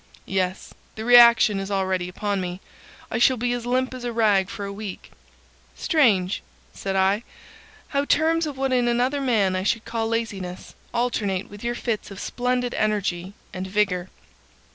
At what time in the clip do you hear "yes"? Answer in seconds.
0.25-0.73